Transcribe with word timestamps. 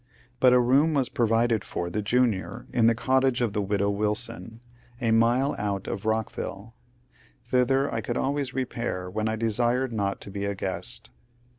But 0.39 0.51
a 0.51 0.59
room 0.59 0.95
was 0.95 1.09
provided 1.09 1.63
for 1.63 1.91
the 1.91 2.01
*^ 2.01 2.03
junior 2.03 2.65
*' 2.69 2.73
in 2.73 2.87
the 2.87 2.95
cottage 2.95 3.39
of 3.39 3.53
the 3.53 3.59
96 3.59 3.69
MONCUKE 3.69 3.77
DANIEL 3.77 3.91
CONWAY 3.91 3.99
widow 3.99 4.09
Wilson, 4.39 4.61
a 4.99 5.11
mile 5.11 5.55
out 5.59 5.87
of 5.87 6.01
Bockville. 6.01 6.73
Thither 7.43 7.93
I 7.93 8.01
could 8.01 8.17
always 8.17 8.51
repair 8.55 9.11
when 9.11 9.29
I 9.29 9.35
desired 9.35 9.93
not 9.93 10.19
to 10.21 10.31
be 10.31 10.45
a 10.45 10.55
guest. 10.55 11.11